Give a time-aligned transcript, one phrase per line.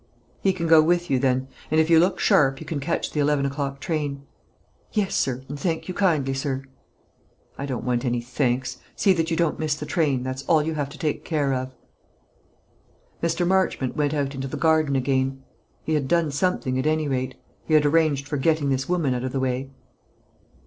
[0.41, 3.19] "He can go with you, then; and if you look sharp, you can catch the
[3.19, 4.23] eleven o'clock train."
[4.93, 6.63] "Yes, sir; and thank you kindly, sir."
[7.55, 8.77] "I don't want any thanks.
[8.95, 11.75] See that you don't miss the train; that's all you have to take care of."
[13.21, 13.45] Mr.
[13.47, 15.43] Marchmont went out into the garden again.
[15.83, 17.35] He had done something, at any rate;
[17.67, 19.69] he had arranged for getting this woman out of the way.